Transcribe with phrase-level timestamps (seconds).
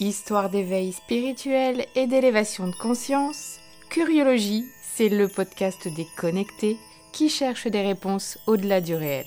[0.00, 3.58] Histoire d'éveil spirituel et d'élévation de conscience,
[3.90, 6.76] Curiologie, c'est le podcast des connectés
[7.12, 9.26] qui cherche des réponses au-delà du réel.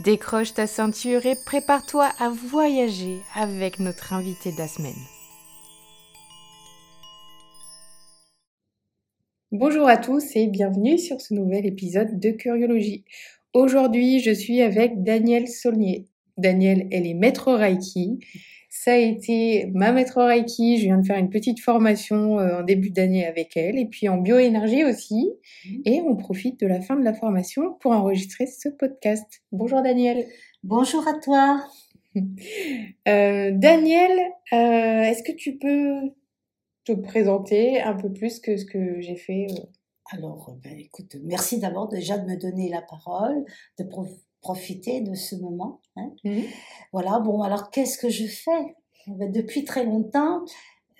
[0.00, 4.92] Décroche ta ceinture et prépare-toi à voyager avec notre invité de la semaine.
[9.50, 13.06] Bonjour à tous et bienvenue sur ce nouvel épisode de Curiologie.
[13.54, 16.04] Aujourd'hui, je suis avec Danielle Saulnier.
[16.36, 18.18] Danielle, elle est maître Reiki
[18.76, 20.78] ça a été ma maître Reiki.
[20.78, 23.78] Je viens de faire une petite formation euh, en début d'année avec elle.
[23.78, 25.30] Et puis en bioénergie aussi.
[25.64, 25.82] Mhm.
[25.84, 29.42] Et on profite de la fin de la formation pour enregistrer ce podcast.
[29.52, 30.26] Bonjour Daniel.
[30.64, 31.64] Bonjour à toi.
[32.16, 34.18] euh, Daniel,
[34.52, 36.10] euh, est-ce que tu peux
[36.84, 39.62] te présenter un peu plus que ce que j'ai fait euh?
[40.10, 43.44] Alors, ben, écoute, merci d'abord déjà de me donner la parole,
[43.78, 43.84] de
[44.44, 45.80] profiter de ce moment.
[45.96, 46.12] Hein.
[46.22, 46.42] Mmh.
[46.92, 48.76] Voilà, bon, alors qu'est-ce que je fais?
[49.06, 50.44] Eh ben, Depuis très longtemps,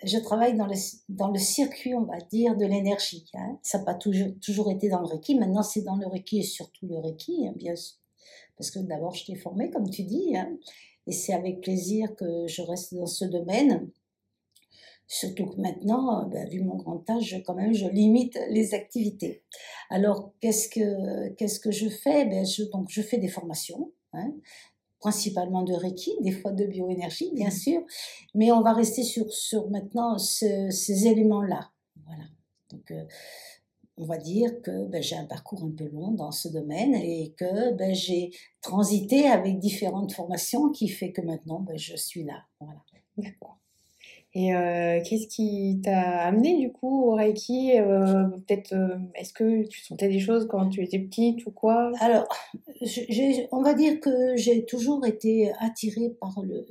[0.03, 0.75] je travaille dans le,
[1.09, 3.29] dans le circuit, on va dire, de l'énergie.
[3.35, 3.59] Hein.
[3.61, 6.43] Ça n'a pas toujours, toujours été dans le Reiki, maintenant c'est dans le Reiki et
[6.43, 7.97] surtout le Reiki, hein, bien sûr.
[8.57, 10.33] Parce que d'abord, je t'ai formé, comme tu dis,
[11.07, 13.89] et c'est avec plaisir que je reste dans ce domaine.
[15.07, 19.43] Surtout que maintenant, euh, ben, vu mon grand âge, quand même, je limite les activités.
[19.89, 22.25] Alors, qu'est-ce que, qu'est-ce que je fais?
[22.25, 24.33] Ben, je, donc, je fais des formations, hein,
[24.99, 27.51] principalement de Reiki, des fois de bioénergie, bien mmh.
[27.51, 27.81] sûr,
[28.33, 31.71] mais on va rester sur, sur maintenant ces éléments-là.
[32.05, 32.23] Voilà.
[32.71, 33.05] Donc, euh,
[33.97, 37.33] on va dire que ben, j'ai un parcours un peu long dans ce domaine et
[37.37, 38.31] que ben, j'ai
[38.61, 42.43] transité avec différentes formations qui fait que maintenant ben, je suis là.
[42.59, 42.81] Voilà.
[43.17, 43.59] D'accord.
[44.37, 49.65] Et euh, qu'est-ce qui t'a amené du coup au Reiki euh, Peut-être, euh, est-ce que
[49.65, 51.93] tu sentais des choses quand tu étais petite ou quoi?
[52.01, 52.27] Alors,
[53.53, 56.65] on va dire que j'ai toujours été attirée par le,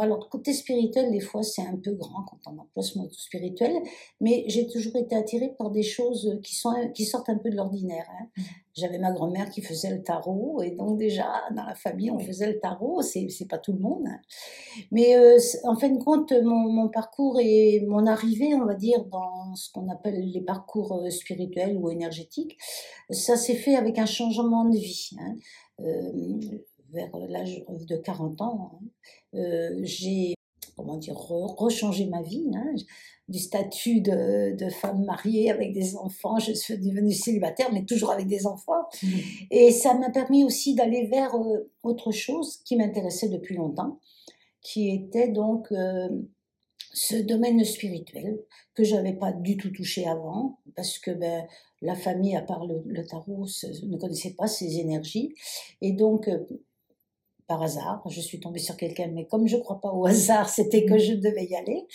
[0.00, 3.72] alors, côté spirituel, des fois, c'est un peu grand quand on emploie ce mot spirituel,
[4.20, 7.56] mais j'ai toujours été attirée par des choses qui, sont, qui sortent un peu de
[7.56, 8.06] l'ordinaire.
[8.10, 8.26] Hein.
[8.36, 8.42] Mmh.
[8.76, 12.52] J'avais ma grand-mère qui faisait le tarot, et donc déjà, dans la famille, on faisait
[12.52, 14.04] le tarot, c'est, c'est pas tout le monde.
[14.06, 14.20] Hein.
[14.90, 19.04] Mais euh, en fin de compte, mon, mon, parcours et mon arrivée, on va dire,
[19.06, 22.58] dans ce qu'on appelle les parcours euh, spirituels ou énergétiques,
[23.10, 25.10] ça s'est fait avec un changement de vie.
[25.20, 25.34] Hein.
[25.80, 26.58] Euh,
[26.94, 29.38] vers l'âge de 40 ans, hein.
[29.38, 30.34] euh, j'ai
[30.76, 32.50] comment dire rechangé ma vie.
[32.54, 32.74] Hein.
[33.28, 38.10] du statut de, de, femme mariée avec des enfants, je suis devenue célibataire, mais toujours
[38.10, 38.82] avec des enfants.
[39.02, 39.08] Mmh.
[39.50, 43.98] Et ça m'a permis aussi d'aller vers euh, autre chose qui m'intéressait depuis longtemps,
[44.60, 46.08] qui était donc euh,
[46.92, 48.40] ce domaine spirituel
[48.74, 51.46] que je n'avais pas du tout touché avant, parce que ben,
[51.80, 53.46] la famille, à part le, le tarot,
[53.84, 55.34] ne connaissait pas ces énergies.
[55.80, 56.28] Et donc,
[57.46, 60.48] par hasard, je suis tombée sur quelqu'un, mais comme je ne crois pas au hasard,
[60.50, 61.86] c'était que je devais y aller.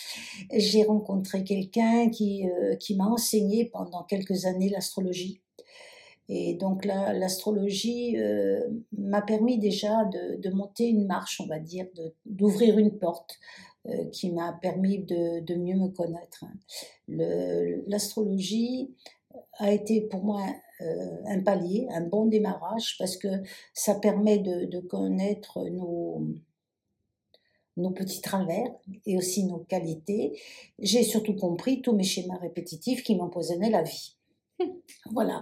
[0.52, 5.42] J'ai rencontré quelqu'un qui, euh, qui m'a enseigné pendant quelques années l'astrologie.
[6.32, 8.62] Et donc l'astrologie euh,
[8.96, 11.88] m'a permis déjà de, de, monter une marche, on va dire,
[12.28, 13.40] d'ouvrir une porte
[13.88, 16.46] euh, qui m'a permis de, de, mieux me connaître.
[17.08, 18.94] L'astrologie
[19.58, 20.44] a été pour moi
[20.80, 23.28] un palier, un bon démarrage, parce que
[23.74, 26.26] ça permet de, connaître nos,
[27.78, 28.68] nos petits travers
[29.06, 30.40] et aussi nos qualités.
[30.78, 34.16] J'ai surtout compris tous mes schémas répétitifs qui m'empoisonnaient la vie.
[35.12, 35.42] Voilà.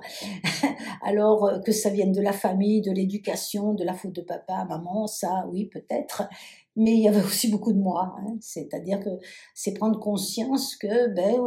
[1.01, 4.65] Alors euh, que ça vienne de la famille, de l'éducation, de la faute de papa,
[4.69, 6.29] maman, ça, oui, peut-être
[6.77, 8.15] mais il y avait aussi beaucoup de moi.
[8.19, 8.37] Hein.
[8.39, 9.09] C'est-à-dire que
[9.55, 11.39] c'est prendre conscience que ben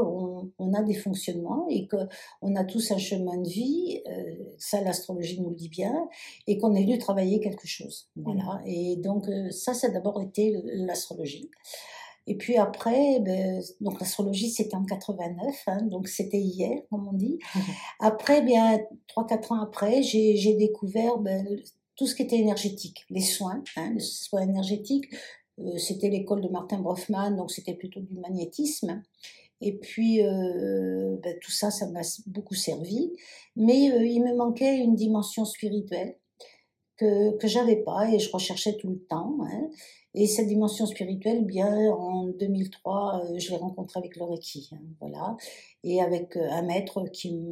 [0.59, 1.97] on, a des fonctionnements et que
[2.43, 4.03] on a tous un chemin de vie.
[4.09, 6.09] Euh, ça, l'astrologie nous le dit bien,
[6.47, 8.09] et qu'on est dû travailler quelque chose.
[8.17, 8.43] Voilà.
[8.43, 8.67] Mmh.
[8.67, 11.49] Et donc euh, ça, ça a d'abord été l'astrologie.
[12.27, 17.13] Et puis après, ben, donc l'astrologie c'était en 89, hein, donc c'était hier, comme on
[17.13, 17.39] dit.
[17.55, 17.61] Mmh.
[18.01, 21.47] Après, bien trois quatre ans après, j'ai découvert ben,
[22.01, 25.15] tout ce qui était énergétique, les soins, hein, les soins énergétiques.
[25.59, 29.03] Euh, c'était l'école de Martin Brofman, donc c'était plutôt du magnétisme.
[29.61, 33.13] Et puis, euh, ben, tout ça, ça m'a beaucoup servi.
[33.55, 36.17] Mais euh, il me manquait une dimension spirituelle
[36.97, 39.37] que, que j'avais pas et je recherchais tout le temps.
[39.43, 39.69] Hein.
[40.15, 45.37] Et cette dimension spirituelle, bien, en 2003, je l'ai rencontrée avec le Reiki, hein, voilà,
[45.85, 47.45] et avec un maître qui,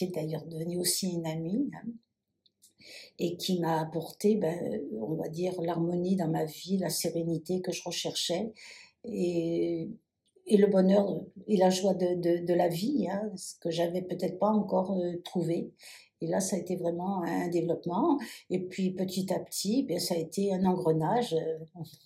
[0.00, 1.68] est d'ailleurs devenu aussi une amie,
[3.18, 7.72] et qui m'a apporté, ben, on va dire, l'harmonie dans ma vie, la sérénité que
[7.72, 8.52] je recherchais
[9.04, 9.88] et,
[10.46, 14.38] et le bonheur et la joie de, de, la vie, hein, ce que j'avais peut-être
[14.38, 15.72] pas encore euh, trouvé.
[16.22, 18.18] Et là, ça a été vraiment un développement.
[18.48, 21.34] Et puis petit à petit, bien, ça a été un engrenage.
[21.34, 21.58] Euh,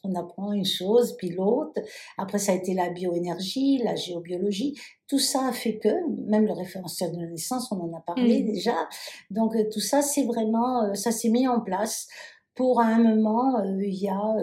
[0.02, 1.80] on apprend une chose, puis l'autre.
[2.18, 4.76] Après, ça a été la bioénergie, la géobiologie.
[5.06, 5.88] Tout ça a fait que,
[6.28, 8.46] même le référentiel de la naissance, on en a parlé mmh.
[8.46, 8.88] déjà.
[9.30, 12.08] Donc euh, tout ça, c'est vraiment, euh, ça s'est mis en place
[12.54, 14.36] pour un moment, il y a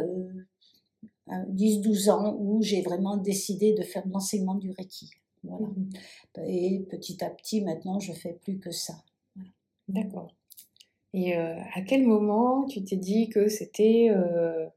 [1.27, 5.11] 10-12 ans, où j'ai vraiment décidé de faire l'enseignement du Reiki.
[5.43, 5.67] Voilà.
[5.67, 5.89] Mmh.
[6.47, 8.95] Et petit à petit, maintenant, je fais plus que ça.
[9.87, 10.35] D'accord.
[11.13, 14.09] Et euh, à quel moment tu t'es dit que c'était...
[14.11, 14.67] Euh...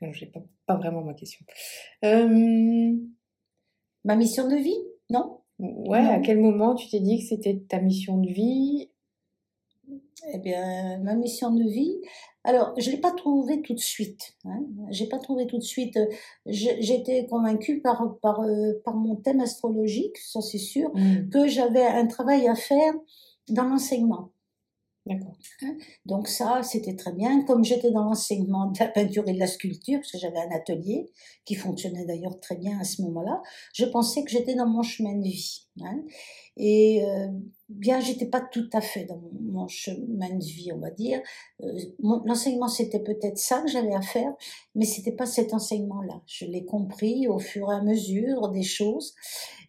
[0.00, 1.44] Je n'ai pas, pas, vraiment ma question.
[2.04, 2.92] Euh...
[4.04, 4.78] Ma mission de vie,
[5.10, 5.40] non?
[5.58, 8.90] Ouais, à quel moment tu t'es dit que c'était ta mission de vie?
[10.32, 12.00] Eh bien, ma mission de vie,
[12.44, 14.36] alors, je l'ai pas trouvé tout de suite.
[14.44, 14.60] Hein.
[14.90, 15.98] J'ai pas trouvé tout de suite.
[16.46, 21.30] J'étais convaincue par, par, euh, par mon thème astrologique, ça c'est sûr, mmh.
[21.30, 22.92] que j'avais un travail à faire
[23.48, 24.30] dans l'enseignement.
[25.06, 25.36] D'accord.
[25.62, 25.76] Hein?
[26.06, 27.44] Donc ça, c'était très bien.
[27.44, 30.50] Comme j'étais dans l'enseignement de la peinture et de la sculpture, parce que j'avais un
[30.50, 31.10] atelier
[31.44, 33.42] qui fonctionnait d'ailleurs très bien à ce moment-là,
[33.74, 35.66] je pensais que j'étais dans mon chemin de vie.
[35.82, 36.02] Hein.
[36.56, 37.28] Et euh,
[37.68, 41.20] bien, j'étais pas tout à fait dans mon, chemin de vie, on va dire.
[41.62, 44.32] Euh, l'enseignement, c'était peut-être ça que j'avais à faire,
[44.74, 46.22] mais c'était pas cet enseignement-là.
[46.26, 49.14] Je l'ai compris au fur et à mesure des choses.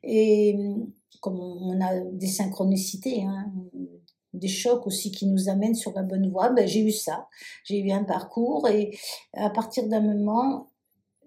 [0.02, 0.56] Et
[1.26, 3.52] comme on a des synchronicités, hein,
[4.32, 7.28] des chocs aussi qui nous amènent sur la bonne voie, ben, j'ai eu ça.
[7.64, 8.96] J'ai eu un parcours et
[9.34, 10.70] à partir d'un moment,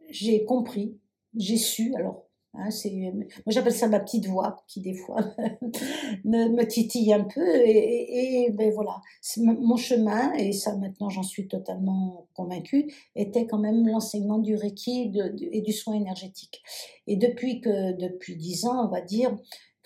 [0.08, 0.96] j'ai compris,
[1.36, 1.92] j'ai su.
[1.96, 5.18] Alors, hein, moi j'appelle ça ma petite voix qui des fois
[6.24, 9.00] me, titille un peu et, et, ben voilà,
[9.36, 15.12] mon chemin et ça maintenant j'en suis totalement convaincue était quand même l'enseignement du Reiki
[15.50, 16.62] et du soin énergétique.
[17.08, 19.36] Et depuis que depuis dix ans, on va dire,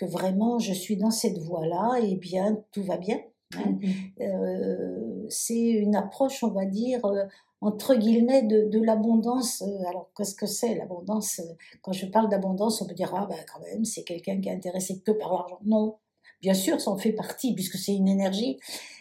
[0.03, 3.21] que vraiment je suis dans cette voie-là, et bien tout va bien.
[3.57, 3.79] Hein.
[3.81, 4.23] Mm-hmm.
[4.23, 7.25] Euh, c'est une approche, on va dire, euh,
[7.61, 9.63] entre guillemets, de, de l'abondance.
[9.87, 11.41] Alors, qu'est-ce que c'est l'abondance?
[11.83, 14.53] Quand je parle d'abondance, on peut dire, ah ben quand même, c'est quelqu'un qui est
[14.53, 15.61] intéressé que par l'argent.
[15.65, 15.97] Non,
[16.41, 18.59] bien sûr, ça en fait partie, puisque c'est une énergie,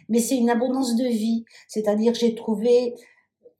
[0.10, 1.46] mais c'est une abondance de vie.
[1.68, 2.94] C'est-à-dire, j'ai trouvé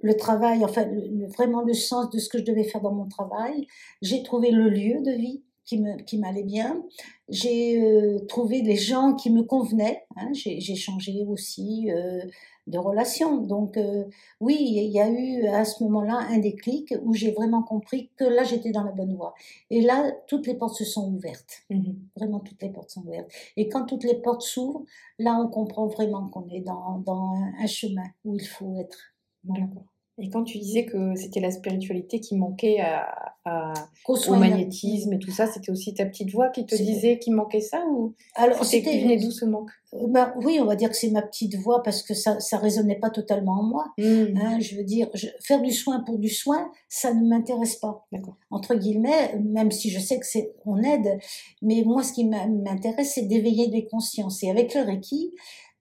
[0.04, 0.88] le travail, enfin,
[1.36, 3.68] vraiment le sens de ce que je devais faire dans mon travail.
[4.02, 6.84] J'ai trouvé le lieu de vie qui m'allait bien.
[7.30, 10.04] J'ai euh, trouvé des gens qui me convenaient.
[10.18, 10.32] Hein.
[10.34, 12.22] J'ai changé aussi euh,
[12.68, 13.38] de relation.
[13.38, 14.06] Donc euh,
[14.40, 18.24] oui, il y a eu à ce moment-là un déclic où j'ai vraiment compris que
[18.24, 19.34] là j'étais dans la bonne voie.
[19.70, 21.64] Et là, toutes les portes se sont ouvertes.
[21.70, 23.32] Mmh vraiment, toutes les portes sont ouvertes.
[23.56, 24.84] Et quand toutes les portes s'ouvrent,
[25.20, 29.14] là on comprend vraiment qu'on est dans, dans un, chemin où il faut être.
[29.44, 29.91] D'accord.
[30.22, 33.74] Et quand tu disais que c'était la spiritualité qui manquait à,
[34.08, 37.60] au magnétisme et tout ça, c'était aussi ta petite voix qui te disait qu'il manquait
[37.60, 39.72] ça ou Alors c'était venait d'où ce manque?
[40.10, 43.00] Bah, Oui, on va dire que c'est ma petite voix parce que ça ça résonnait
[43.00, 43.86] pas totalement en moi.
[43.98, 44.38] Mmh.
[44.38, 45.10] Hein, je veux dire,
[45.40, 48.08] faire du soin pour du soin, ça ne m'intéresse pas.
[48.52, 51.18] Entre guillemets, même si je sais que c'est on aide,
[51.64, 54.44] mais moi ce qui m'intéresse c'est d'éveiller des consciences.
[54.44, 55.34] Et avec le Reiki,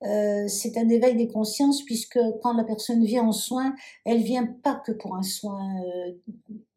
[0.05, 3.75] euh, c'est un éveil des consciences puisque quand la personne vient en soin,
[4.05, 6.13] elle vient pas que pour un soin euh,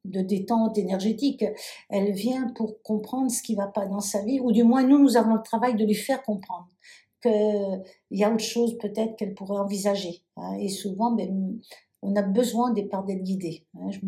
[0.05, 1.45] de détente énergétique,
[1.89, 4.99] elle vient pour comprendre ce qui va pas dans sa vie, ou du moins nous,
[4.99, 6.67] nous avons le travail de lui faire comprendre
[7.21, 10.23] qu'il y a autre chose peut-être qu'elle pourrait envisager.
[10.35, 10.57] Hein.
[10.59, 11.57] Et souvent, ben,
[12.03, 13.65] on a besoin des parts d'être guidé.
[13.75, 13.89] Hein.
[13.89, 13.99] Je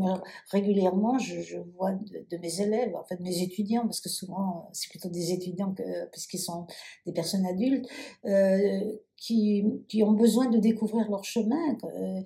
[0.51, 4.89] régulièrement, je, vois de, mes élèves, en fait de mes étudiants, parce que souvent c'est
[4.89, 6.67] plutôt des étudiants que, puisqu'ils sont
[7.05, 7.87] des personnes adultes,
[8.25, 11.77] euh, qui, qui, ont besoin de découvrir leur chemin.
[11.83, 12.21] Euh,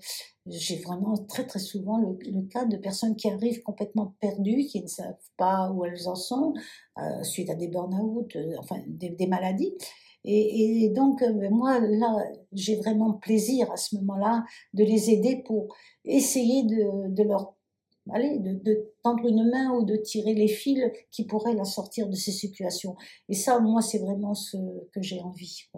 [0.45, 4.87] j'ai vraiment très très souvent le, cas de personnes qui arrivent complètement perdues, qui ne
[4.87, 6.53] savent pas où elles en sont,
[6.97, 9.73] euh, suite à des burn-out, enfin des, maladies.
[10.25, 12.17] Et, donc, euh, moi, là,
[12.51, 14.43] j'ai vraiment plaisir à ce moment-là
[14.73, 17.55] de les aider pour essayer de, leur
[18.11, 20.81] Allez, de, tendre une main ou de tirer les fils
[21.11, 22.95] qui pourraient la sortir de ces situations.
[23.27, 24.57] Et ça, moi, c'est vraiment ce
[24.91, 25.69] que j'ai envie.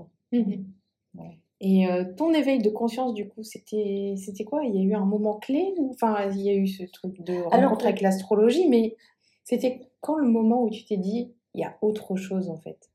[1.63, 4.63] Et euh, ton éveil de conscience, du coup, c'était c'était quoi?
[4.63, 7.39] Il y a eu un moment clé Enfin, il y a eu ce truc de
[7.39, 8.97] rencontre avec l'astrologie, mais
[9.43, 12.89] c'était quand le moment où tu t'es dit, il y a autre chose en fait?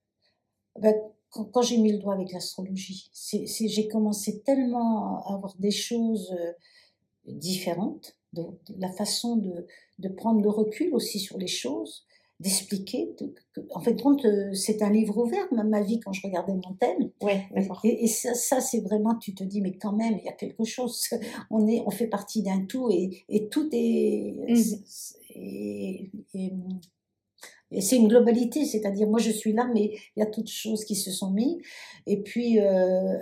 [0.80, 0.94] Ben,
[1.30, 6.52] quand, j'ai mis le doigt avec l'astrologie, j'ai commencé tellement à avoir des choses euh,
[7.26, 8.44] différentes, de,
[8.78, 9.66] la façon de,
[9.98, 12.06] de, prendre le recul aussi sur les choses,
[12.40, 13.14] d'expliquer.
[13.70, 16.74] en fait, compte, euh, c'est un livre ouvert, ma, ma vie, quand je regardais mon
[16.74, 17.10] thème.
[17.22, 17.46] Ouais,
[17.84, 20.32] et, et, ça, ça c'est vraiment, tu te dis, mais quand même, il y a
[20.32, 21.08] quelque chose.
[21.50, 24.34] On, est, on fait partie d'un tout et, et tout est.
[24.48, 24.60] Mmh.
[25.34, 26.10] et
[27.70, 30.84] Et c'est une globalité, c'est-à-dire moi je suis là, mais il y a toutes choses
[30.84, 31.58] qui se sont mises.
[32.06, 33.18] Et puis euh,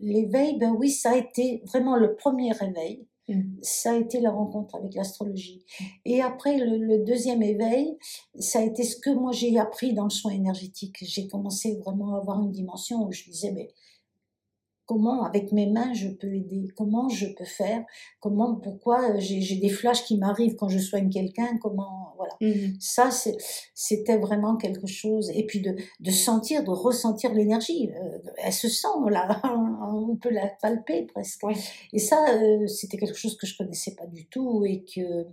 [0.00, 3.06] l'éveil, ben oui, ça a été vraiment le premier réveil.
[3.62, 5.64] Ça a été la rencontre avec l'astrologie.
[6.04, 7.96] Et après, le, deuxième éveil,
[8.38, 10.96] ça a été ce que moi j'ai appris dans le soin énergétique.
[11.02, 13.68] J'ai commencé vraiment à avoir une dimension où je disais, mais
[14.88, 17.84] comment avec mes mains je peux aider, comment je peux faire,
[18.20, 22.34] comment, pourquoi euh, j'ai des flashs qui m'arrivent quand je soigne quelqu'un, comment, voilà.
[22.40, 23.10] Mmh Ça,
[23.74, 25.30] c'était vraiment quelque chose.
[25.34, 27.90] Et puis de, de sentir, de ressentir l'énergie.
[27.92, 29.40] Euh, elle se sent, là,
[29.92, 31.44] on peut la palper presque.
[31.92, 35.26] Et ça, euh, c'était quelque chose que je connaissais pas du tout et que,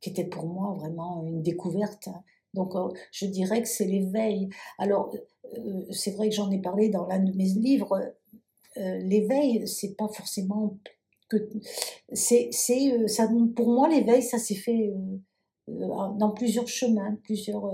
[0.00, 2.08] qui était pour moi vraiment une découverte.
[2.54, 2.74] Donc,
[3.10, 4.48] je dirais que c'est l'éveil.
[4.78, 5.12] Alors,
[5.90, 8.14] c'est vrai que j'en ai parlé dans l'un de mes livres,
[8.76, 10.78] euh, l'éveil, c'est pas forcément
[11.28, 11.36] que
[12.12, 14.92] c'est c'est euh, ça pour moi l'éveil ça s'est fait
[15.68, 15.88] euh,
[16.18, 17.70] dans plusieurs chemins, plusieurs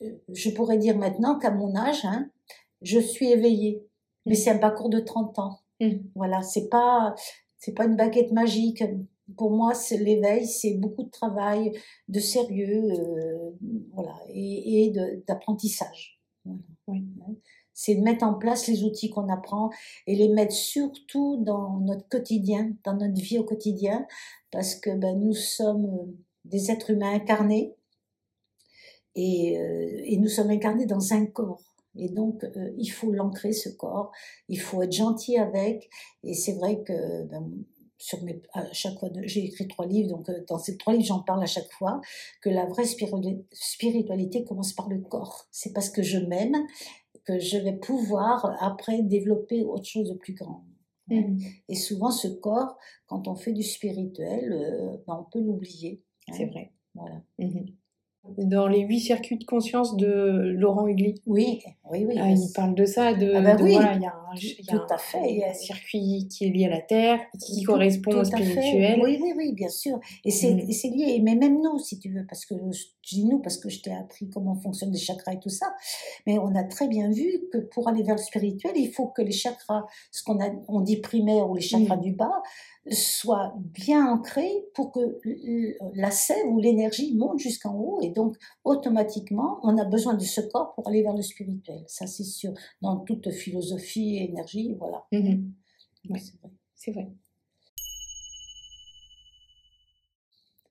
[0.00, 2.30] je pourrais dire maintenant qu'à mon âge hein,
[2.82, 3.84] je suis éveillée
[4.24, 5.58] mais c'est un parcours de 30 ans.
[5.80, 5.90] Mmh.
[6.14, 7.14] Voilà, c'est pas
[7.58, 8.82] c'est pas une baguette magique.
[9.36, 11.72] Pour moi, c'est l'éveil, c'est beaucoup de travail,
[12.06, 12.84] de sérieux,
[13.92, 14.92] voilà, et, et
[15.26, 16.20] d'apprentissage.
[16.44, 16.60] Voilà.
[16.86, 17.04] Oui
[17.76, 19.68] c'est de mettre en place les outils qu'on apprend
[20.06, 24.06] et les mettre surtout dans notre quotidien, dans notre vie au quotidien,
[24.50, 26.16] parce que ben, nous sommes euh,
[26.46, 27.76] des êtres humains incarnés
[29.14, 31.74] et, euh, et nous sommes incarnés dans un corps.
[31.98, 34.10] Et donc, euh, il faut l'ancrer, ce corps,
[34.48, 35.90] il faut être gentil avec.
[36.24, 37.46] Et c'est vrai que ben,
[37.98, 41.20] sur mes, à chaque fois, j'ai écrit trois livres, donc dans ces trois livres, j'en
[41.20, 42.00] parle à chaque fois,
[42.40, 45.46] que la vraie spiritualité commence par le corps.
[45.50, 46.56] C'est parce que je m'aime
[47.26, 50.64] que je vais pouvoir après développer autre chose de plus grand.
[51.08, 51.38] Mmh.
[51.68, 56.02] Et souvent, ce corps, quand on fait du spirituel, euh, ben, on peut l'oublier.
[56.32, 56.48] C'est hein.
[56.50, 56.72] vrai.
[56.94, 57.22] Voilà.
[57.38, 57.66] Mmh
[58.38, 61.20] dans les huit circuits de conscience de Laurent Hugli.
[61.26, 62.14] Oui, oui, oui.
[62.18, 63.72] Ah, il parle de ça, de, ah bah oui.
[63.72, 65.30] voilà, il y a un, tout à fait.
[65.30, 69.00] Il y a un circuit qui est lié à la terre, qui correspond au spirituel.
[69.02, 69.98] Oui, oui, oui, bien sûr.
[70.24, 70.94] Et c'est mm.
[70.94, 73.80] lié, mais même nous, si tu veux, parce que je dis nous parce que je
[73.80, 75.72] t'ai appris comment fonctionnent les chakras et tout ça,
[76.26, 79.22] mais on a très bien vu que pour aller vers le spirituel, il faut que
[79.22, 82.00] les chakras, ce qu'on on dit primaire ou les chakras mm.
[82.00, 82.42] du bas,
[82.90, 85.18] soit bien ancré pour que
[85.94, 90.40] la sève ou l'énergie monte jusqu'en haut et donc automatiquement on a besoin de ce
[90.40, 91.84] corps pour aller vers le spirituel.
[91.88, 92.52] Ça c'est sûr.
[92.82, 95.04] Dans toute philosophie et énergie, voilà.
[95.12, 95.48] Mmh
[96.76, 97.08] c'est vrai.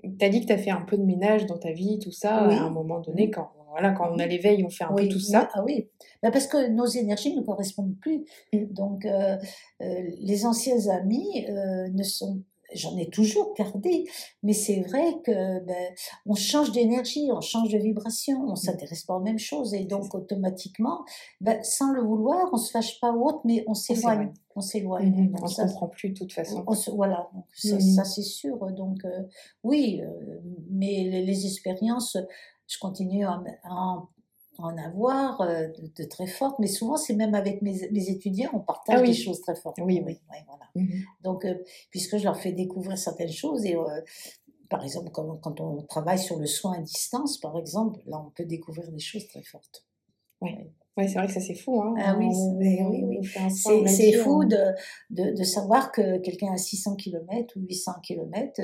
[0.01, 2.11] Tu as dit que tu as fait un peu de ménage dans ta vie, tout
[2.11, 5.05] ça, à un moment donné, quand voilà, quand on a l'éveil, on fait un peu
[5.09, 5.49] tout ça.
[5.53, 5.89] Ah oui,
[6.23, 8.23] bah, parce que nos énergies ne correspondent plus.
[8.53, 8.67] Mmh.
[8.71, 9.35] Donc, euh,
[9.81, 12.41] euh, les anciens amis euh, ne sont
[12.73, 14.05] j'en ai toujours gardé,
[14.43, 15.93] mais c'est vrai que ben,
[16.25, 18.55] on change d'énergie, on change de vibration, on mmh.
[18.55, 21.05] s'intéresse pas aux mêmes choses et donc automatiquement,
[21.41, 25.29] ben, sans le vouloir, on se fâche pas ou autre, mais on s'éloigne, on s'éloigne.
[25.31, 26.65] Mmh on se comprend plus de toute façon.
[26.95, 28.57] voilà, ça, c'est sûr.
[28.71, 28.99] Donc
[29.63, 30.01] oui,
[30.71, 32.17] mais les, expériences
[32.67, 33.41] je continue à,
[34.57, 35.67] en avoir euh,
[35.97, 39.41] de, très fortes, mais souvent c'est même avec mes, étudiants, on partage ah des choses
[39.41, 39.77] très fortes.
[39.81, 40.17] Oui, oui.
[40.29, 40.65] voilà.
[40.75, 41.55] Mmh Donc, euh,
[41.91, 44.01] puisque je leur fais découvrir certaines choses, et euh,
[44.69, 48.31] par exemple, quand, quand, on travaille sur le soin à distance, par exemple, là on
[48.31, 49.85] peut découvrir des choses très fortes.
[50.41, 50.51] Oui.
[50.97, 51.81] Ouais, c'est vrai que ça c'est fou.
[51.81, 51.93] Hein.
[51.97, 53.19] Ah oui, oui, oui.
[53.89, 54.57] c'est fou de,
[55.09, 58.61] de, de, savoir que quelqu'un à 600 km ou 800 km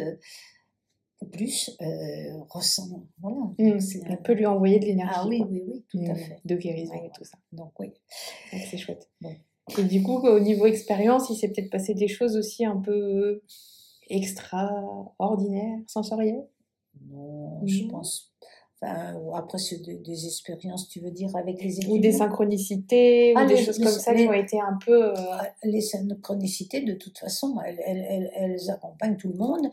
[1.25, 3.03] plus euh, ressent.
[3.19, 3.37] Voilà.
[3.57, 5.13] Mmh, on peut lui envoyer de l'énergie.
[5.15, 6.39] Ah oui, oui, oui, tout à fait.
[6.45, 7.37] De guérison et tout ça.
[7.51, 7.93] Donc oui.
[8.51, 9.09] C'est chouette.
[9.77, 13.41] Et du coup, au niveau expérience, il s'est peut-être passé des choses aussi un peu
[14.09, 16.45] extraordinaires, sensorielles?
[17.07, 18.30] Non, je pense
[18.81, 21.95] Enfin, après, c'est des, expériences, tu veux dire, avec les étudiants.
[21.95, 25.11] Ou des synchronicités, ou ah, des choses comme ça qui ont été un peu...
[25.11, 25.13] Euh,
[25.63, 29.69] les synchronicités, de toute façon, elles, elles, elles accompagnent tout le monde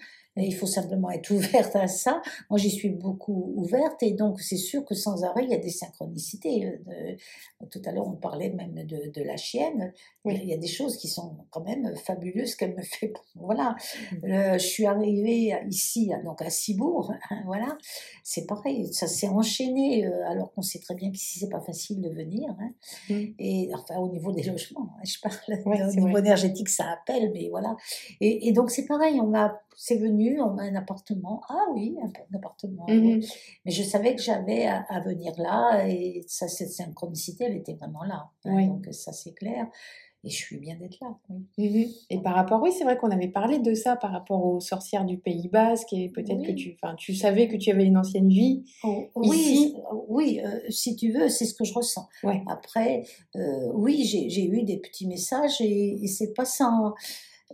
[0.47, 2.23] il faut simplement être ouverte à ça.
[2.51, 5.59] Moi, j'y suis beaucoup ouverte et donc c'est sûr que sans arrêt, il y a
[5.59, 6.67] des synchronicités.
[6.67, 7.15] Euh,
[7.71, 9.93] tout à l'heure, on parlait même de, de la chienne.
[10.25, 10.39] Oui.
[10.43, 13.13] Il y a des choses qui sont quand même fabuleuses qu'elle me fait.
[13.35, 13.77] Voilà.
[14.13, 14.25] Mmh.
[14.25, 17.13] Euh, je suis arrivée ici, donc à Cibourg.
[17.47, 17.77] voilà.
[18.23, 22.01] C'est pareil, ça s'est enchaîné euh, alors qu'on sait très bien qu'ici, c'est pas facile
[22.01, 22.49] de venir.
[22.59, 22.71] Hein.
[23.09, 23.25] Mmh.
[23.39, 27.49] Et enfin, au niveau des logements, hein, je parle au niveau énergétique, ça appelle, mais
[27.49, 27.77] voilà.
[28.21, 31.41] Et, et donc, c'est pareil, on m'a c'est venu, on a un appartement.
[31.49, 32.85] Ah oui, un, appartement.
[32.89, 33.21] Mmh
[33.65, 38.03] Mais je savais que j'avais à, venir là et ça, cette synchronicité, elle était vraiment
[38.03, 38.29] là.
[38.45, 39.69] Hein, donc ça, c'est clair.
[40.25, 41.17] Et je suis bien d'être là.
[41.31, 41.45] Oui.
[41.59, 41.87] Mhm.
[42.11, 45.05] Et par rapport, oui, c'est vrai qu'on avait parlé de ça par rapport aux sorcières
[45.05, 48.29] du Pays Basque et peut-être que tu, enfin, tu savais que tu avais une ancienne
[48.29, 48.65] vie.
[48.83, 49.77] Oh, Ici- oui,
[50.09, 52.09] oui, euh, si tu veux, c'est ce que je ressens.
[52.25, 52.43] Ouais.
[52.49, 53.05] Après,
[53.37, 56.95] euh, oui, j'ai j'ai eu des petits messages et, et c'est pas sans.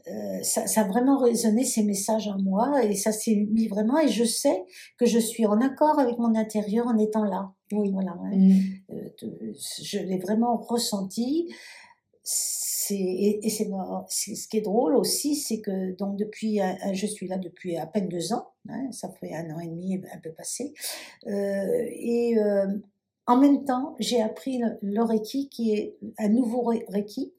[0.09, 3.99] euh, ça, ça a vraiment résonné ces messages en moi et ça s'est mis vraiment
[3.99, 4.65] et je sais
[4.99, 7.53] que je suis en accord avec mon intérieur en étant là.
[7.73, 7.91] Oui.
[7.93, 8.31] Voilà, hein.
[8.91, 9.53] Euh, de-
[9.83, 11.49] je l'ai vraiment ressenti.
[12.27, 13.67] C'est et, et c'est
[14.35, 16.59] ce qui est drôle aussi, c'est que donc depuis,
[16.93, 18.49] je suis là depuis à peine deux ans.
[18.69, 20.73] hein, ça fait un an et demi, un peu passé.
[21.27, 22.67] Euh, et euh,
[23.27, 27.33] en même temps, j'ai appris le, le Reiki, qui est un nouveau Re- Reiki,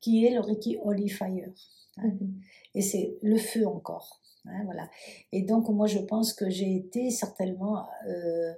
[0.00, 1.50] qui est le Reiki Holy Fire.
[1.98, 2.08] hein.
[2.08, 2.40] Mhm.
[2.74, 4.20] Et c'est le feu encore.
[4.46, 4.90] hein, voilà.
[5.32, 8.52] Et donc, moi, je pense que j'ai été certainement euh,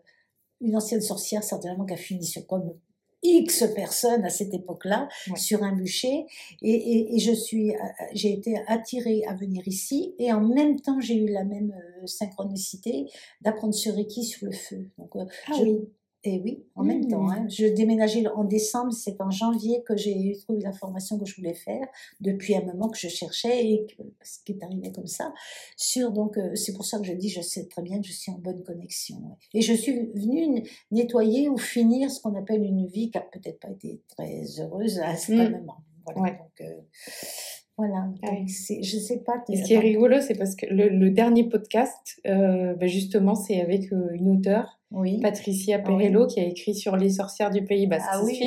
[0.61, 2.75] une ancienne sorcière, certainement qui a fini sur comme
[3.23, 5.37] X personnes à cette époque-là, Ouais.
[5.37, 6.27] sur un bûcher.
[6.63, 7.79] Et, et, et je suis, euh,
[8.13, 10.15] j'ai été attirée à venir ici.
[10.19, 11.73] Et en même temps, j'ai eu la même
[12.03, 13.07] euh, synchronicité
[13.41, 14.89] d'apprendre ce Reiki sur le feu.
[14.99, 15.79] Donc, euh, Ah je- oui.
[16.25, 17.09] Et oui, en même Mmh.
[17.09, 17.31] temps.
[17.31, 17.47] hein.
[17.49, 21.55] Je déménageais en décembre, c'est en janvier que j'ai trouvé la formation que je voulais
[21.55, 21.87] faire,
[22.21, 25.33] depuis un moment que je cherchais et que, ce qui est arrivé comme ça.
[25.77, 28.13] Sur, donc, euh, c'est pour ça que je dis, je sais très bien que je
[28.13, 29.17] suis en bonne connexion.
[29.19, 29.37] ouais.
[29.55, 33.61] Et je suis venue nettoyer ou finir ce qu'on appelle une vie qui a peut-être
[33.61, 35.53] pas été très heureuse à certain Mmh.
[35.59, 35.77] moment.
[36.05, 36.39] Voilà, Ouais.
[36.39, 36.81] donc, euh,
[37.77, 38.09] voilà.
[38.25, 38.49] Ah oui.
[38.83, 39.45] je sais pas.
[39.49, 43.35] Et ce qui est rigolo, c'est parce que le, le dernier podcast, euh, ben justement,
[43.37, 45.21] c'est avec euh, une auteure, Oui.
[45.21, 45.99] Patricia Ah oui.
[45.99, 48.07] Perello, qui a écrit sur les sorcières du Pays Basque.
[48.13, 48.39] Ah oui.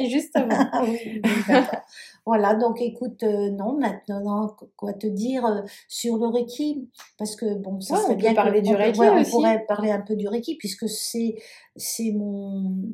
[0.71, 1.79] Ah oui, d'accord.
[2.25, 6.89] voilà, donc écoute, euh, non, maintenant, quoi te dire euh, sur le Reiki?
[7.17, 9.09] Parce que, bon, ça Ouais, on serait peut bien que- parler du on Reiki ouais,
[9.09, 9.31] on aussi.
[9.31, 11.35] pourrait parler un peu du Reiki, puisque c'est
[11.75, 12.89] c'est mon...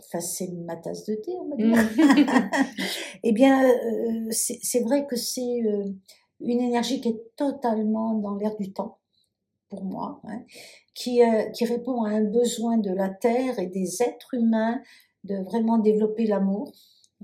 [0.00, 1.76] Enfin, c'est ma tasse de thé, on va dire.
[1.76, 2.50] Mhm.
[3.24, 5.60] Eh bien, euh, c'est vrai que c'est
[6.40, 8.98] une énergie qui est totalement dans l'air du temps,
[9.68, 10.42] pour moi, hein,
[11.00, 14.80] qui, euh, qui répond à un besoin de la Terre et des êtres humains
[15.24, 16.72] de vraiment développer l'amour,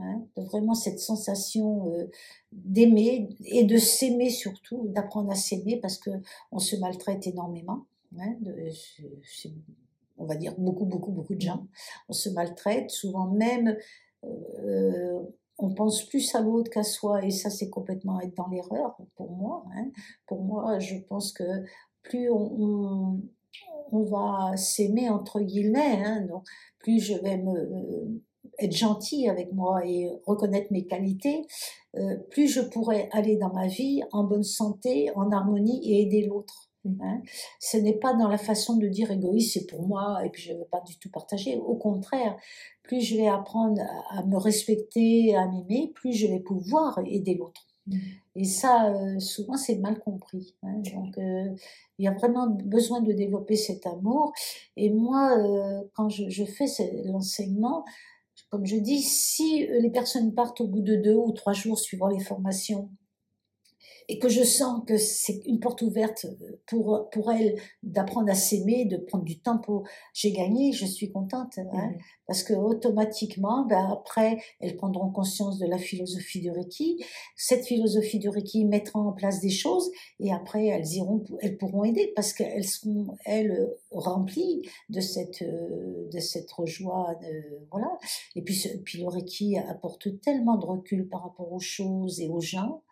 [0.01, 2.07] hein, de vraiment cette sensation euh,
[2.53, 6.11] d'aimer et de s'aimer surtout, d'apprendre à s'aimer parce que
[6.53, 7.81] on se maltraite énormément.
[8.19, 8.71] hein, de-
[9.25, 9.53] c'est-
[10.19, 11.67] on va dire beaucoup, beaucoup, beaucoup de gens.
[12.09, 13.77] On se maltraite, souvent même
[14.25, 15.21] euh,
[15.59, 19.31] on pense plus à l'autre qu'à soi, et ça, c'est complètement être dans l'erreur pour
[19.33, 19.65] moi.
[19.75, 19.87] hein.
[20.27, 21.45] Pour moi, je pense que
[22.03, 23.21] plus on, on,
[23.93, 26.45] on va s'aimer, entre guillemets, hein, donc
[26.79, 28.23] plus je vais me, euh,
[28.59, 31.47] être gentil avec moi et reconnaître mes qualités,
[31.97, 36.27] euh, plus je pourrai aller dans ma vie en bonne santé, en harmonie et aider
[36.27, 36.71] l'autre.
[36.85, 37.03] Mm.
[37.03, 37.23] hein.
[37.61, 40.53] Ce n'est pas dans la façon de dire égoïste, c'est pour moi et puis je
[40.53, 41.57] ne veux pas du tout partager.
[41.57, 42.37] Au contraire,
[42.83, 47.67] plus je vais apprendre à me respecter, à m'aimer, plus je vais pouvoir aider l'autre.
[48.35, 50.55] Et ça, euh, souvent, c'est mal compris.
[50.63, 50.81] hein.
[50.95, 51.55] Donc, euh,
[51.99, 54.33] il y a vraiment besoin de développer cet amour.
[54.77, 56.67] Et moi, euh, quand je, je fais
[57.07, 57.85] l'enseignement,
[58.51, 62.09] comme je dis, si les personnes partent au bout de deux ou trois jours suivant
[62.09, 62.91] les formations,
[64.09, 66.27] et que je sens que c'est une porte ouverte
[66.67, 69.85] pour, pour elles d'apprendre à s'aimer, de prendre du temps pour...
[70.15, 71.59] J'ai gagné, je suis contente.
[71.59, 71.91] hein.
[71.91, 71.99] Mhm.
[72.27, 77.05] Parce que automatiquement, ben après, elles prendront conscience de la philosophie du Reiki.
[77.37, 81.85] Cette philosophie du Reiki mettra en place des choses et après, elles iront, elles pourront
[81.85, 87.99] aider parce qu'elles seront, elles, remplies de cette, de cette joie, de- voilà.
[88.35, 92.41] Et puis, puis le Reiki apporte tellement de recul par rapport aux choses et aux
[92.41, 92.83] gens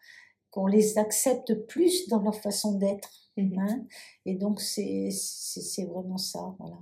[0.55, 3.11] qu'on les accepte plus dans leur façon d'être.
[3.39, 3.59] Mhm.
[3.61, 3.87] Hein
[4.27, 6.55] et donc, c'est c'est- c'est vraiment ça.
[6.61, 6.79] Voilà.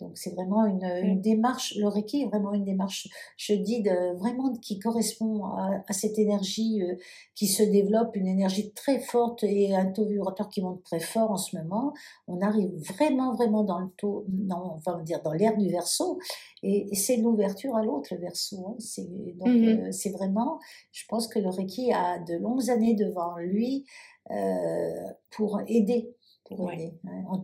[0.00, 1.74] Donc, c'est vraiment une, une démarche.
[1.76, 6.18] Le Reiki est vraiment une démarche, je dis, de, vraiment qui correspond à, à cette
[6.18, 6.94] énergie euh,
[7.34, 11.30] qui se développe, une énergie très forte et un taux vibratoire qui monte très fort
[11.32, 11.92] en ce moment.
[12.26, 16.18] On arrive vraiment, vraiment dans le taux, non, on va dire dans l'air du verso.
[16.62, 18.56] Et, et c'est l'ouverture à l'autre, le verso.
[18.68, 18.76] hein.
[18.78, 19.68] C'est donc, Mhm.
[19.68, 20.58] euh, c'est vraiment,
[20.92, 23.84] je pense que le Reiki a de longues années devant lui
[24.30, 24.90] euh,
[25.30, 26.14] pour aider.
[26.48, 26.74] Pour Ouais.
[26.74, 27.42] aider hein.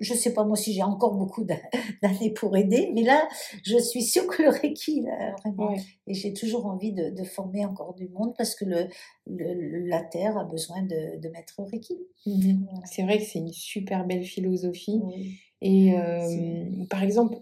[0.00, 1.56] Je sais pas moi si j'ai encore beaucoup d'a-
[2.02, 3.26] d'années pour aider, mais là,
[3.64, 5.80] je suis sûre que le Reiki, là, vraiment, Ouais.
[6.06, 8.88] et j'ai toujours envie de, de former encore du monde parce que le,
[9.26, 11.96] le- la Terre a besoin de, de mettre Reiki.
[12.26, 12.66] Mhm.
[12.70, 12.86] Voilà.
[12.86, 15.00] C'est vrai que c'est une super belle philosophie.
[15.02, 15.38] Oui.
[15.62, 17.36] Et euh, par exemple,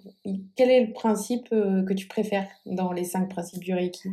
[0.55, 4.09] quel est le principe euh, que tu préfères dans les cinq principes du Reiki?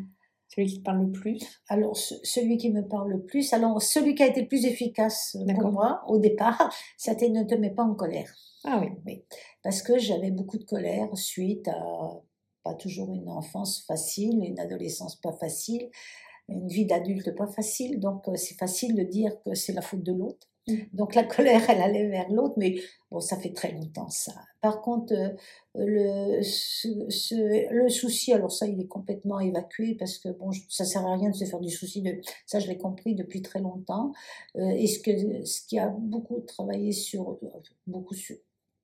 [0.53, 1.37] Celui qui te parle le plus
[1.69, 4.65] Alors, ce- celui qui me parle le plus, alors celui qui a été le plus
[4.65, 8.29] efficace pour moi au départ, c'était ne te mets pas en colère.
[8.63, 8.89] Ah oui.
[9.05, 9.23] Oui,
[9.63, 12.21] parce que j'avais beaucoup de colère suite à
[12.63, 15.89] pas toujours une enfance facile, une adolescence pas facile.
[16.49, 20.13] une vie d'adulte pas facile, donc c'est facile de dire que c'est la faute de
[20.13, 20.47] l'autre.
[20.67, 20.75] Mmh.
[20.93, 24.33] Donc la colère, elle allait vers l'autre, mais bon, ça fait très longtemps ça.
[24.61, 25.29] Par contre, euh,
[25.75, 26.41] le,
[27.89, 31.35] souci, alors ça, il est complètement évacué parce que bon, ça sert à rien de
[31.35, 32.59] se faire du souci de ça.
[32.59, 34.11] Je l'ai compris depuis très longtemps.
[34.57, 37.39] Euh, et ce que ce qui a beaucoup travaillé sur
[37.87, 38.37] beaucoup sur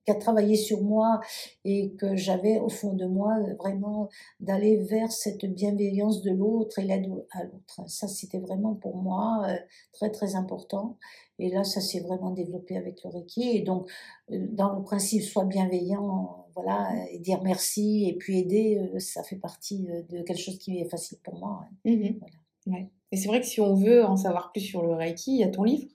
[0.08, 1.20] qui a travaillé sur moi
[1.64, 4.08] et que j'avais au fond de moi vraiment
[4.40, 7.82] d'aller vers cette bienveillance de l'autre et l'aide à l'autre.
[7.86, 9.56] Ça, c'était vraiment pour moi euh,
[9.92, 10.96] très très important.
[11.38, 13.56] Et là, ça s'est vraiment développé avec le Reiki.
[13.56, 13.88] Et donc,
[14.30, 19.22] euh, dans le principe, soit bienveillant, voilà, et dire merci, et puis aider, euh, ça
[19.22, 21.66] fait partie euh, de quelque chose qui est facile pour moi.
[21.84, 22.18] Mmh
[22.66, 22.90] ouais.
[23.12, 25.44] Et c'est vrai que si on veut en savoir plus sur le Reiki, il y
[25.44, 25.88] a ton livre.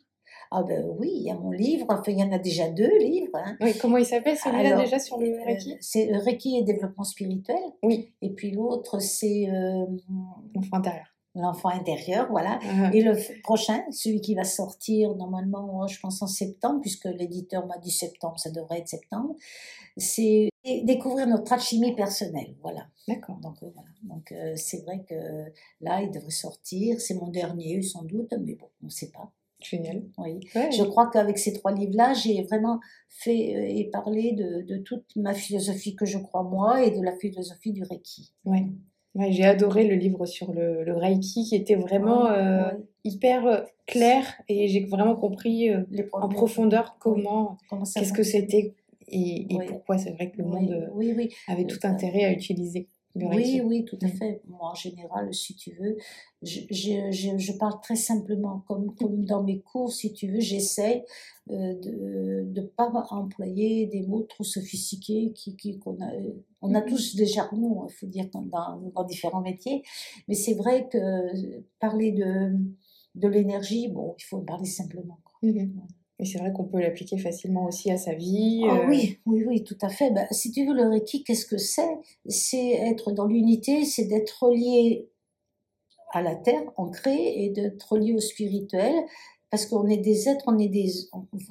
[0.55, 2.97] Ah ben oui, il y a mon livre, enfin il y en a déjà deux
[2.99, 3.35] livres.
[3.35, 3.57] Hein.
[3.59, 5.75] Oui, comment il s'appelle celui-là déjà sur le Reiki?
[5.81, 7.57] C'est Reiki et développement spirituel.
[7.81, 8.13] Oui.
[8.21, 9.49] Et puis l'autre c'est...
[9.49, 9.85] Euh,
[10.53, 12.59] L'enfant intérieur l'enfant intérieur, voilà.
[12.59, 12.93] Uh-huh.
[12.93, 17.77] Et le prochain, celui qui va sortir normalement, je pense en septembre, puisque l'éditeur m'a
[17.77, 19.35] dit septembre, ça devrait être septembre,
[19.97, 20.49] c'est
[20.83, 22.87] découvrir notre alchimie personnelle, voilà.
[23.07, 23.37] D'accord.
[23.37, 23.89] Donc euh, voilà.
[24.03, 25.15] Donc euh, c'est vrai que
[25.81, 27.01] là, il devrait sortir.
[27.01, 29.31] C'est mon dernier, sans doute, mais bon, on ne sait pas.
[29.63, 30.03] Génial.
[30.17, 30.39] Oui.
[30.55, 35.05] Je crois qu'avec ces trois livres-là, j'ai vraiment fait euh, et parlé de, de, toute
[35.15, 38.33] ma philosophie que je crois moi et de la philosophie du Reiki.
[38.45, 38.73] Oui
[39.29, 42.71] j'ai adoré le livre sur le, le Reiki qui était vraiment euh,
[43.03, 47.57] hyper euh, clair et j'ai vraiment compris euh, en profondeur comment,
[47.93, 48.73] qu'est-ce que c'était
[49.09, 50.89] et, pourquoi c'est vrai que le monde
[51.47, 52.87] avait tout intérêt à utiliser.
[53.15, 54.41] Oui, oui, tout à fait.
[54.47, 55.97] Moi, en général, si tu veux,
[56.41, 61.05] je, je, je, parle très simplement, comme, comme dans mes cours, si tu veux, j'essaie
[61.51, 65.31] euh, de ne pas employer des mots trop sophistiqués.
[65.35, 66.11] Qui, qui, qu'on a,
[66.61, 66.89] on a mm-hmm.
[66.89, 69.83] tous des jargons, il faut dire, dans, dans différents métiers.
[70.27, 72.57] Mais c'est vrai que parler de,
[73.13, 75.19] de l'énergie, bon, il faut parler simplement.
[75.43, 75.69] Mm-hmm.
[76.19, 78.61] Et c'est vrai qu'on peut l'appliquer facilement aussi à sa vie.
[78.65, 80.11] Oh, Oui, oui, oui, tout à fait.
[80.11, 81.97] Bah, si tu veux, le Reiki, qu'est-ce que c'est?
[82.27, 85.09] C'est être dans l'unité, c'est d'être relié
[86.11, 88.93] à la terre, ancré, et d'être relié au spirituel,
[89.49, 90.91] parce qu'on est des êtres, on est des,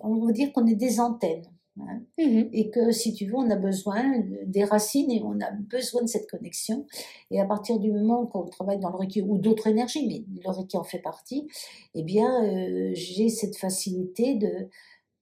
[0.03, 1.45] on va dire qu'on est des antennes.
[1.81, 2.03] Hein.
[2.19, 6.03] Mmh et que si tu veux, on a besoin des racines et on a besoin
[6.03, 6.87] de cette connexion.
[7.31, 10.51] Et à partir du moment qu'on travaille dans le Reiki ou d'autres énergies, mais le
[10.51, 11.49] Reiki en fait partie,
[11.95, 14.69] eh bien, euh, j'ai cette facilité de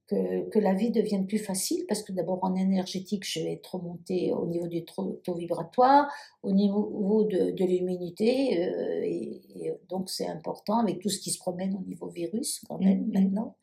[0.09, 3.77] que, que, la vie devienne plus facile parce que d'abord en énergétique, je vais être
[3.77, 10.27] remontée au niveau du taux vibratoire, au niveau de, de l'immunité, euh, et, donc c'est
[10.27, 13.57] important avec tout ce qui se promène au niveau virus quand même mmh maintenant.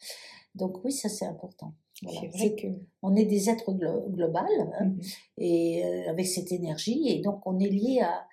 [0.55, 1.73] Donc oui, ça c'est important.
[2.05, 4.99] C'est vrai qu'on est des êtres glo globaux hein, mmh
[5.39, 8.27] et euh, avec cette énergie et donc on est lié à,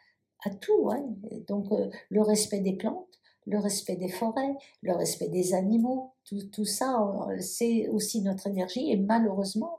[0.45, 0.91] à tout.
[0.91, 1.07] Hein.
[1.49, 3.09] Donc euh, le respect des plantes,
[3.47, 6.99] le respect des forêts, le respect des animaux, tout, tout ça
[7.41, 9.79] c'est aussi notre énergie et malheureusement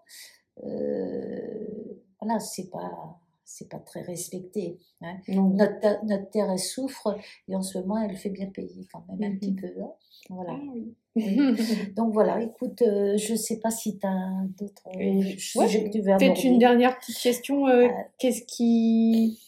[0.63, 4.79] euh, voilà c'est pas c'est pas très respecté.
[5.01, 5.17] Hein.
[5.27, 7.15] Notre, notre, terre elle souffre
[7.47, 9.67] et en ce moment elle fait bien payer quand même un petit peu.
[9.81, 9.91] Hein.
[10.29, 10.53] Voilà.
[10.53, 10.73] Ah
[11.95, 14.89] Donc voilà, écoute, euh, je ne sais pas si tu as d'autres
[15.37, 17.67] sujets que tu veux Peut-être une dernière petite question.
[17.67, 17.89] Euh, euh.
[18.17, 19.39] Qu'est-ce qui.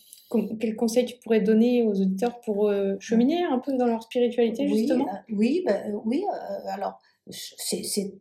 [0.60, 5.08] Quel conseil tu pourrais donner aux auditeurs pour cheminer un peu dans leur spiritualité, justement?
[5.30, 6.26] Oui, bah, oui
[6.68, 8.14] alors c'est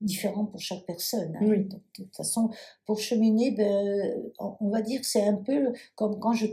[0.00, 1.36] différent pour chaque personne.
[1.36, 1.46] Hein.
[1.46, 2.50] de toute façon,
[2.86, 6.46] pour cheminer, ben, on va dire que c'est un peu comme quand je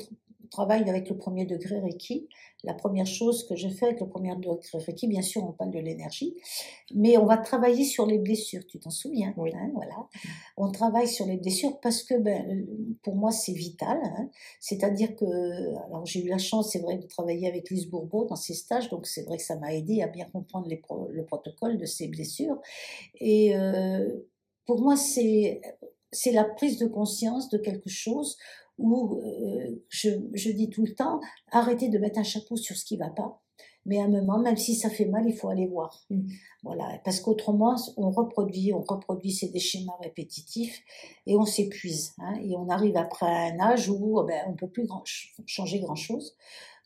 [0.49, 2.27] travaille avec le premier degré Reiki,
[2.63, 4.33] la première chose que je fais avec le premier
[4.73, 6.35] Reiki, bien sûr, on parle de l'énergie,
[6.93, 9.51] mais on va travailler sur les blessures, tu t'en souviens oui.
[9.53, 10.07] Hein, voilà.
[10.57, 12.65] On travaille sur les blessures parce que ben,
[13.03, 13.99] pour moi, c'est vital.
[14.03, 14.29] Hein.
[14.59, 15.25] C'est-à-dire que,
[15.85, 18.89] alors j'ai eu la chance, c'est vrai, de travailler avec Lise Bourbeau dans ses stages,
[18.89, 22.07] donc c'est vrai que ça m'a aidé à bien comprendre les le protocole de ces
[22.07, 22.59] blessures.
[23.19, 24.09] Et euh,
[24.65, 25.61] pour moi, c'est
[26.11, 28.37] c'est la prise de conscience de quelque chose
[28.77, 31.19] où euh, je, je, dis tout le temps,
[31.51, 33.41] arrêtez de mettre un chapeau sur ce qui va pas.
[33.87, 36.03] Mais à un moment, même si ça fait mal, il faut aller voir.
[36.09, 36.27] Mmh.
[36.63, 40.83] Voilà, parce qu'autrement, on reproduit, on reproduit ces des schémas répétitifs
[41.25, 42.13] et on s'épuise.
[42.19, 45.03] Hein, et on arrive après un âge où ben, on peut plus grand,
[45.45, 46.35] changer grand chose.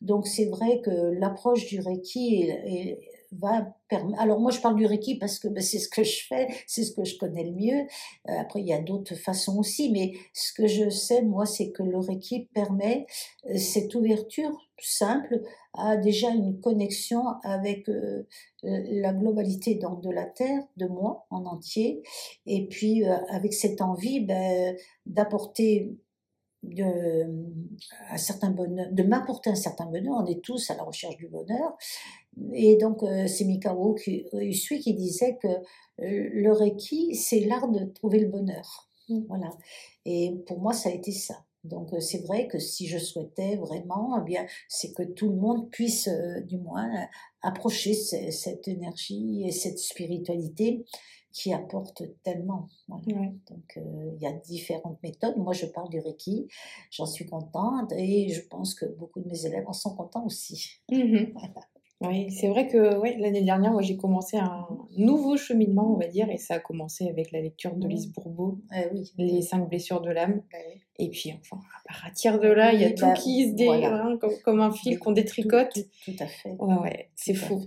[0.01, 2.99] Donc c'est vrai que l'approche du Reiki est,
[3.32, 4.22] va permettre.
[4.22, 6.84] Alors moi je parle du Reiki parce que ben, c'est ce que je fais, c'est
[6.84, 7.82] ce que je connais le mieux.
[8.30, 11.72] Euh, après il y a d'autres façons aussi, mais ce que je sais moi c'est
[11.72, 13.06] que le Reiki permet
[13.50, 15.41] euh, cette ouverture simple
[15.74, 18.24] à déjà une connexion avec euh,
[18.63, 22.02] la globalité donc de la Terre, de moi en entier,
[22.46, 25.96] et puis avec cette envie ben, d'apporter
[26.63, 27.26] de,
[28.10, 30.15] un certain bonheur, de m'apporter un certain bonheur.
[30.24, 31.78] On est tous à la recherche du bonheur.
[32.54, 33.95] Et donc, euh, c'est Mikao
[34.34, 35.60] Usui qui disait que euh,
[35.97, 38.89] le Reiki, c'est l'art de trouver le bonheur.
[39.10, 39.19] Mmh.
[39.28, 39.50] Voilà.
[40.06, 41.45] Et pour moi, ça a été ça.
[41.63, 45.36] Donc, euh, c'est vrai que si je souhaitais vraiment, eh bien, c'est que tout le
[45.36, 46.10] monde puisse,
[46.45, 46.89] du moins,
[47.41, 50.86] approcher cette énergie et cette spiritualité
[51.32, 52.67] qui apporte tellement.
[52.88, 55.38] Donc, il y a différentes méthodes.
[55.38, 56.48] Moi, je parle du Reiki,
[56.91, 60.82] j'en suis contente et je pense que beaucoup de mes élèves en sont contents aussi.
[60.91, 61.34] Mmh
[62.04, 64.67] Oui, c'est vrai que ouais, l'année dernière, moi, j'ai commencé un
[64.98, 68.12] nouveau cheminement, on va dire, et ça a commencé avec la lecture de Lise mmh.
[68.13, 69.13] Bourbeau, eh oui.
[69.20, 70.41] Les cinq blessures de l'âme.
[70.52, 73.56] Eh et puis, enfin, à partir de là, il y a tout bah, qui se
[73.56, 73.67] dé...
[73.67, 75.78] Hein, comme, un fil qu'on détricote.
[76.04, 76.56] Tout, à fait.
[76.60, 77.63] Ouais, ouais, c'est fou.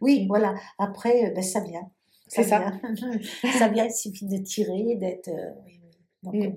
[0.00, 0.54] Oui, voilà.
[0.78, 1.90] Après, ben, ça vient.
[2.28, 2.72] C'est ça.
[3.58, 5.28] ça vient, il suffit de tirer, d'être.
[5.28, 5.52] Euh,
[6.32, 6.56] mmh.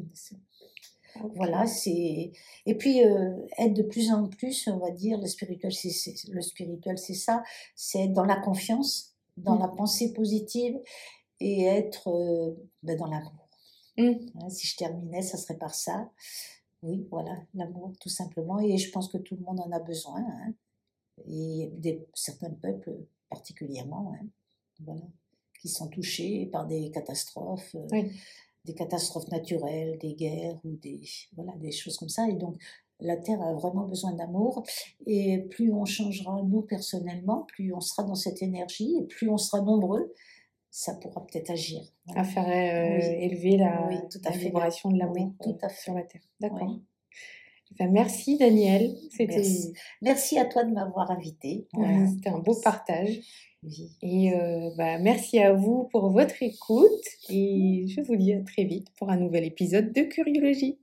[1.35, 2.31] Voilà, c'est
[2.65, 7.43] et puis euh, être de plus en plus, on va dire, le spirituel, c'est ça,
[7.75, 9.61] c'est être dans la confiance, dans mmh.
[9.61, 10.79] la pensée positive
[11.39, 13.49] et être euh, ben, dans l'amour.
[13.97, 14.11] Mmh.
[14.35, 16.09] Hein, si je terminais, ça serait par ça.
[16.83, 18.59] Oui, voilà, l'amour, tout simplement.
[18.59, 20.21] Et je pense que tout le monde en a besoin.
[20.21, 20.53] Hein,
[21.27, 22.95] et des, certains peuples
[23.29, 24.13] particulièrement.
[24.13, 24.25] Hein,
[24.79, 25.01] voilà,
[25.61, 27.75] qui sont touchés par des catastrophes.
[27.75, 28.11] Euh, oui
[28.65, 31.01] des catastrophes naturelles, des guerres ou des,
[31.33, 32.27] voilà, des choses comme ça.
[32.29, 32.57] Et donc,
[32.99, 34.63] la Terre a vraiment besoin d'amour.
[35.05, 39.37] Et plus on changera, nous, personnellement, plus on sera dans cette énergie et plus on
[39.37, 40.13] sera nombreux,
[40.69, 41.81] ça pourra peut-être agir.
[42.15, 43.89] À faire euh, élever la,
[44.31, 45.33] vibration de l'amour
[45.69, 46.21] sur la Terre.
[46.39, 46.79] D'accord.
[47.79, 48.95] merci Daniel.
[49.17, 49.73] Merci.
[50.01, 50.37] merci.
[50.37, 51.67] à toi de m'avoir invité.
[52.13, 53.21] C'était un beau partage.
[54.01, 58.63] Et euh, bah, merci à vous pour votre écoute et je vous dis à très
[58.63, 60.77] vite pour un nouvel épisode de Curiologie.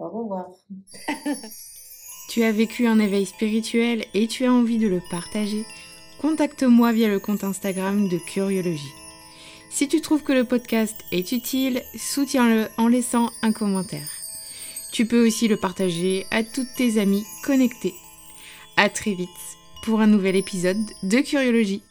[0.00, 0.50] Au revoir.
[2.28, 5.64] tu as vécu un éveil spirituel et tu as envie de le partager
[6.20, 8.92] Contacte-moi via le compte Instagram de Curiologie.
[9.70, 14.08] Si tu trouves que le podcast est utile, soutiens-le en laissant un commentaire.
[14.92, 17.94] Tu peux aussi le partager à toutes tes amies connectées.
[18.76, 19.28] À très vite
[19.84, 21.82] pour un nouvel épisode de Curiologie.